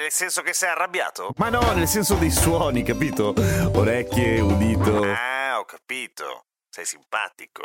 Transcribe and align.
Nel 0.00 0.10
senso 0.10 0.40
che 0.40 0.54
sei 0.54 0.70
arrabbiato? 0.70 1.34
Ma 1.36 1.50
no, 1.50 1.60
nel 1.74 1.86
senso 1.86 2.14
dei 2.14 2.30
suoni, 2.30 2.82
capito? 2.82 3.34
Orecchie, 3.74 4.40
udito. 4.40 5.02
Ah, 5.02 5.58
ho 5.58 5.66
capito. 5.66 6.46
Sei 6.70 6.86
simpatico. 6.86 7.64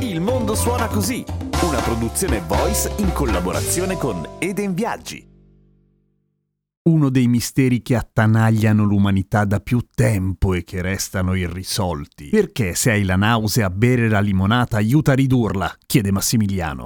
Il 0.00 0.20
mondo 0.20 0.54
suona 0.54 0.88
così, 0.88 1.24
una 1.62 1.80
produzione 1.80 2.40
voice 2.40 2.92
in 2.98 3.14
collaborazione 3.14 3.96
con 3.96 4.36
Eden 4.40 4.74
Viaggi 4.74 5.32
uno 6.86 7.08
dei 7.08 7.28
misteri 7.28 7.80
che 7.80 7.96
attanagliano 7.96 8.84
l'umanità 8.84 9.46
da 9.46 9.58
più 9.58 9.86
tempo 9.94 10.52
e 10.52 10.64
che 10.64 10.82
restano 10.82 11.32
irrisolti. 11.32 12.28
Perché 12.28 12.74
se 12.74 12.90
hai 12.90 13.04
la 13.04 13.16
nausea 13.16 13.70
bere 13.70 14.10
la 14.10 14.20
limonata 14.20 14.76
aiuta 14.76 15.12
a 15.12 15.14
ridurla? 15.14 15.74
chiede 15.86 16.12
Massimiliano. 16.12 16.82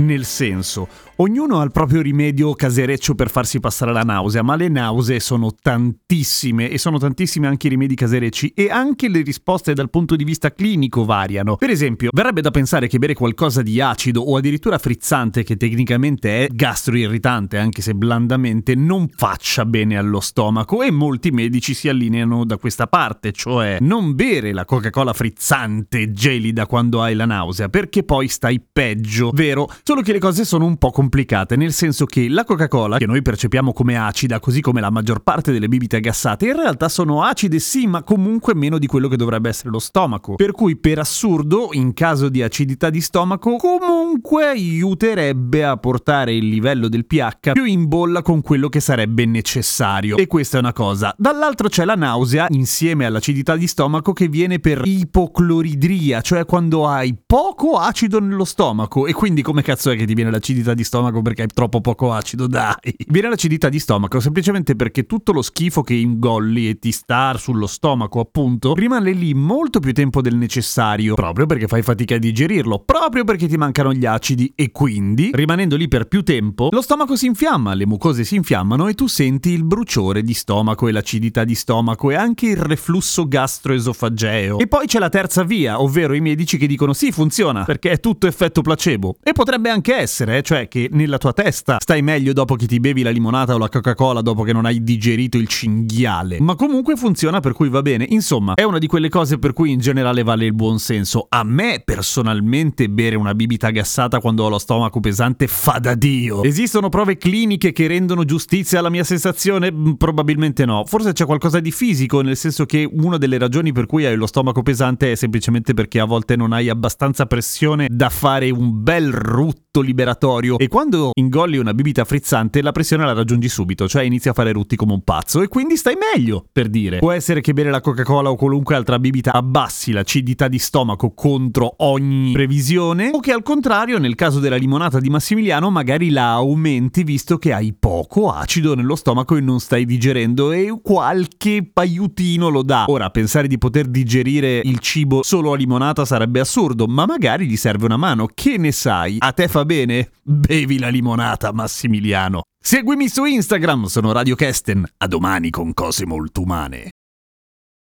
Nel 0.00 0.24
senso, 0.24 0.88
Ognuno 1.20 1.60
ha 1.60 1.64
il 1.64 1.70
proprio 1.70 2.00
rimedio 2.00 2.54
casereccio 2.54 3.14
per 3.14 3.28
farsi 3.28 3.60
passare 3.60 3.92
la 3.92 4.00
nausea, 4.00 4.40
ma 4.40 4.56
le 4.56 4.68
nausee 4.68 5.20
sono 5.20 5.52
tantissime 5.52 6.70
e 6.70 6.78
sono 6.78 6.96
tantissime 6.96 7.46
anche 7.46 7.66
i 7.66 7.70
rimedi 7.70 7.94
caserecci 7.94 8.54
e 8.54 8.70
anche 8.70 9.06
le 9.10 9.20
risposte 9.20 9.74
dal 9.74 9.90
punto 9.90 10.16
di 10.16 10.24
vista 10.24 10.50
clinico 10.50 11.04
variano. 11.04 11.56
Per 11.56 11.68
esempio, 11.68 12.08
verrebbe 12.10 12.40
da 12.40 12.50
pensare 12.50 12.88
che 12.88 12.98
bere 12.98 13.12
qualcosa 13.12 13.60
di 13.60 13.82
acido 13.82 14.22
o 14.22 14.34
addirittura 14.38 14.78
frizzante, 14.78 15.42
che 15.42 15.58
tecnicamente 15.58 16.46
è 16.46 16.48
gastroirritante 16.50 17.58
anche 17.58 17.82
se 17.82 17.92
blandamente, 17.92 18.74
non 18.74 19.06
faccia 19.14 19.66
bene 19.66 19.98
allo 19.98 20.20
stomaco 20.20 20.80
e 20.82 20.90
molti 20.90 21.32
medici 21.32 21.74
si 21.74 21.90
allineano 21.90 22.46
da 22.46 22.56
questa 22.56 22.86
parte, 22.86 23.32
cioè 23.32 23.76
non 23.80 24.14
bere 24.14 24.54
la 24.54 24.64
Coca-Cola 24.64 25.12
frizzante 25.12 26.12
gelida 26.12 26.64
quando 26.64 27.02
hai 27.02 27.14
la 27.14 27.26
nausea, 27.26 27.68
perché 27.68 28.04
poi 28.04 28.28
stai 28.28 28.58
peggio, 28.72 29.32
vero? 29.34 29.70
Solo 29.90 30.02
che 30.02 30.12
le 30.12 30.20
cose 30.20 30.44
sono 30.44 30.66
un 30.66 30.76
po' 30.76 30.92
complicate 30.92 31.56
nel 31.56 31.72
senso 31.72 32.06
che 32.06 32.28
la 32.28 32.44
Coca-Cola, 32.44 32.98
che 32.98 33.06
noi 33.06 33.22
percepiamo 33.22 33.72
come 33.72 33.98
acida, 33.98 34.38
così 34.38 34.60
come 34.60 34.80
la 34.80 34.88
maggior 34.88 35.18
parte 35.18 35.50
delle 35.50 35.66
bibite 35.66 35.98
gassate, 35.98 36.46
in 36.46 36.54
realtà 36.54 36.88
sono 36.88 37.24
acide 37.24 37.58
sì, 37.58 37.88
ma 37.88 38.04
comunque 38.04 38.54
meno 38.54 38.78
di 38.78 38.86
quello 38.86 39.08
che 39.08 39.16
dovrebbe 39.16 39.48
essere 39.48 39.70
lo 39.70 39.80
stomaco. 39.80 40.36
Per 40.36 40.52
cui, 40.52 40.76
per 40.76 41.00
assurdo, 41.00 41.70
in 41.72 41.92
caso 41.92 42.28
di 42.28 42.40
acidità 42.40 42.88
di 42.88 43.00
stomaco, 43.00 43.56
comunque 43.56 44.46
aiuterebbe 44.46 45.64
a 45.64 45.76
portare 45.76 46.36
il 46.36 46.46
livello 46.46 46.88
del 46.88 47.04
pH 47.04 47.50
più 47.50 47.64
in 47.64 47.88
bolla 47.88 48.22
con 48.22 48.42
quello 48.42 48.68
che 48.68 48.78
sarebbe 48.78 49.24
necessario. 49.24 50.16
E 50.18 50.28
questa 50.28 50.58
è 50.58 50.60
una 50.60 50.72
cosa. 50.72 51.12
Dall'altro 51.18 51.68
c'è 51.68 51.84
la 51.84 51.96
nausea, 51.96 52.46
insieme 52.50 53.06
all'acidità 53.06 53.56
di 53.56 53.66
stomaco, 53.66 54.12
che 54.12 54.28
viene 54.28 54.60
per 54.60 54.82
ipocloridria, 54.84 56.20
cioè 56.20 56.44
quando 56.44 56.86
hai 56.86 57.12
poco 57.26 57.76
acido 57.76 58.20
nello 58.20 58.44
stomaco. 58.44 59.08
E 59.08 59.12
quindi 59.12 59.42
come 59.42 59.62
cazzo 59.62 59.78
è 59.88 59.96
che 59.96 60.04
ti 60.04 60.12
viene 60.12 60.30
l'acidità 60.30 60.74
di 60.74 60.84
stomaco 60.84 61.22
perché 61.22 61.42
hai 61.42 61.48
troppo 61.48 61.80
poco 61.80 62.12
acido, 62.12 62.46
dai. 62.46 62.74
Viene 63.06 63.30
l'acidità 63.30 63.70
di 63.70 63.78
stomaco 63.78 64.20
semplicemente 64.20 64.76
perché 64.76 65.06
tutto 65.06 65.32
lo 65.32 65.40
schifo 65.40 65.80
che 65.80 65.94
ingolli 65.94 66.68
e 66.68 66.78
ti 66.78 66.92
sta 66.92 67.34
sullo 67.38 67.66
stomaco, 67.66 68.20
appunto, 68.20 68.74
rimane 68.74 69.12
lì 69.12 69.32
molto 69.32 69.80
più 69.80 69.92
tempo 69.92 70.20
del 70.20 70.36
necessario, 70.36 71.14
proprio 71.14 71.46
perché 71.46 71.66
fai 71.66 71.80
fatica 71.80 72.16
a 72.16 72.18
digerirlo, 72.18 72.82
proprio 72.84 73.24
perché 73.24 73.48
ti 73.48 73.56
mancano 73.56 73.94
gli 73.94 74.04
acidi 74.04 74.52
e 74.54 74.70
quindi, 74.70 75.30
rimanendo 75.32 75.76
lì 75.76 75.88
per 75.88 76.08
più 76.08 76.22
tempo, 76.22 76.68
lo 76.70 76.82
stomaco 76.82 77.16
si 77.16 77.26
infiamma, 77.26 77.74
le 77.74 77.86
mucose 77.86 78.24
si 78.24 78.34
infiammano 78.34 78.88
e 78.88 78.94
tu 78.94 79.06
senti 79.06 79.50
il 79.50 79.64
bruciore 79.64 80.22
di 80.22 80.34
stomaco 80.34 80.88
e 80.88 80.92
l'acidità 80.92 81.44
di 81.44 81.54
stomaco 81.54 82.10
e 82.10 82.16
anche 82.16 82.46
il 82.46 82.56
reflusso 82.56 83.28
gastroesofageo. 83.28 84.58
E 84.58 84.66
poi 84.66 84.86
c'è 84.86 84.98
la 84.98 85.08
terza 85.08 85.44
via, 85.44 85.80
ovvero 85.80 86.14
i 86.14 86.20
medici 86.20 86.56
che 86.56 86.66
dicono 86.66 86.92
sì, 86.92 87.12
funziona, 87.12 87.64
perché 87.64 87.92
è 87.92 88.00
tutto 88.00 88.26
effetto 88.26 88.62
placebo. 88.62 89.16
E 89.22 89.32
potrebbe 89.32 89.69
anche 89.70 89.94
essere, 89.94 90.42
cioè 90.42 90.68
che 90.68 90.88
nella 90.92 91.18
tua 91.18 91.32
testa 91.32 91.78
stai 91.80 92.02
meglio 92.02 92.32
dopo 92.32 92.56
che 92.56 92.66
ti 92.66 92.80
bevi 92.80 93.02
la 93.02 93.10
limonata 93.10 93.54
o 93.54 93.58
la 93.58 93.68
Coca-Cola 93.68 94.20
dopo 94.20 94.42
che 94.42 94.52
non 94.52 94.66
hai 94.66 94.82
digerito 94.82 95.38
il 95.38 95.48
cinghiale. 95.48 96.38
Ma 96.40 96.54
comunque 96.54 96.96
funziona 96.96 97.40
per 97.40 97.52
cui 97.52 97.68
va 97.68 97.82
bene. 97.82 98.06
Insomma, 98.08 98.54
è 98.54 98.62
una 98.62 98.78
di 98.78 98.86
quelle 98.86 99.08
cose 99.08 99.38
per 99.38 99.52
cui 99.52 99.70
in 99.70 99.78
generale 99.78 100.22
vale 100.22 100.44
il 100.44 100.54
buon 100.54 100.78
senso. 100.78 101.26
A 101.28 101.42
me 101.44 101.82
personalmente 101.84 102.88
bere 102.88 103.16
una 103.16 103.34
bibita 103.34 103.70
gassata 103.70 104.20
quando 104.20 104.44
ho 104.44 104.48
lo 104.48 104.58
stomaco 104.58 105.00
pesante 105.00 105.46
fa 105.46 105.78
da 105.78 105.94
dio. 105.94 106.42
Esistono 106.42 106.88
prove 106.88 107.16
cliniche 107.16 107.72
che 107.72 107.86
rendono 107.86 108.24
giustizia 108.24 108.80
alla 108.80 108.90
mia 108.90 109.04
sensazione? 109.04 109.72
Mm, 109.72 109.92
probabilmente 109.92 110.64
no. 110.64 110.84
Forse 110.86 111.12
c'è 111.12 111.24
qualcosa 111.24 111.60
di 111.60 111.70
fisico, 111.70 112.20
nel 112.20 112.36
senso 112.36 112.66
che 112.66 112.88
una 112.90 113.16
delle 113.16 113.38
ragioni 113.38 113.72
per 113.72 113.86
cui 113.86 114.04
hai 114.04 114.16
lo 114.16 114.26
stomaco 114.26 114.62
pesante 114.62 115.12
è 115.12 115.14
semplicemente 115.14 115.74
perché 115.74 116.00
a 116.00 116.04
volte 116.04 116.36
non 116.36 116.52
hai 116.52 116.68
abbastanza 116.68 117.26
pressione 117.26 117.86
da 117.90 118.08
fare 118.08 118.50
un 118.50 118.82
bel 118.82 119.10
rutto 119.50 119.80
liberatorio 119.80 120.58
e 120.58 120.68
quando 120.68 121.10
ingolli 121.14 121.56
una 121.56 121.74
bibita 121.74 122.04
frizzante 122.04 122.62
la 122.62 122.72
pressione 122.72 123.04
la 123.04 123.12
raggiungi 123.12 123.48
subito, 123.48 123.88
cioè 123.88 124.02
inizi 124.02 124.28
a 124.28 124.32
fare 124.32 124.52
rutti 124.52 124.76
come 124.76 124.92
un 124.92 125.02
pazzo 125.02 125.42
e 125.42 125.48
quindi 125.48 125.76
stai 125.76 125.96
meglio, 125.96 126.44
per 126.50 126.68
dire. 126.68 126.98
Può 126.98 127.12
essere 127.12 127.40
che 127.40 127.52
bere 127.52 127.70
la 127.70 127.80
Coca-Cola 127.80 128.30
o 128.30 128.36
qualunque 128.36 128.74
altra 128.74 128.98
bibita 128.98 129.32
abbassi 129.32 129.92
l'acidità 129.92 130.48
di 130.48 130.58
stomaco 130.58 131.12
contro 131.14 131.74
ogni 131.78 132.32
previsione 132.32 133.10
o 133.12 133.20
che 133.20 133.32
al 133.32 133.42
contrario 133.42 133.98
nel 133.98 134.14
caso 134.14 134.40
della 134.40 134.56
limonata 134.56 134.98
di 134.98 135.08
Massimiliano 135.08 135.70
magari 135.70 136.10
la 136.10 136.32
aumenti 136.32 137.04
visto 137.04 137.38
che 137.38 137.52
hai 137.52 137.72
poco 137.72 138.30
acido 138.30 138.74
nello 138.74 138.96
stomaco 138.96 139.36
e 139.36 139.40
non 139.40 139.60
stai 139.60 139.84
digerendo 139.84 140.52
e 140.52 140.78
qualche 140.82 141.70
aiutino 141.72 142.48
lo 142.48 142.62
dà. 142.62 142.84
Ora, 142.88 143.10
pensare 143.10 143.46
di 143.46 143.58
poter 143.58 143.86
digerire 143.86 144.60
il 144.64 144.78
cibo 144.78 145.22
solo 145.22 145.52
a 145.52 145.56
limonata 145.56 146.04
sarebbe 146.04 146.40
assurdo, 146.40 146.86
ma 146.86 147.06
magari 147.06 147.46
gli 147.46 147.56
serve 147.56 147.86
una 147.86 147.96
mano, 147.96 148.28
che 148.32 148.56
ne 148.56 148.72
sai? 148.72 149.16
A 149.20 149.32
te 149.40 149.48
fa 149.48 149.64
bene? 149.64 150.10
Bevi 150.22 150.78
la 150.78 150.88
limonata, 150.88 151.50
Massimiliano. 151.50 152.42
Seguimi 152.62 153.08
su 153.08 153.24
Instagram, 153.24 153.86
sono 153.86 154.12
Radio 154.12 154.34
Kesten. 154.34 154.84
A 154.98 155.06
domani 155.06 155.48
con 155.48 155.72
cose 155.72 156.04
molto 156.04 156.42
umane. 156.42 156.90